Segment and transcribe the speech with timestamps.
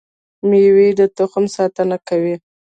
[0.49, 2.35] مېوه د تخم ساتنه کوي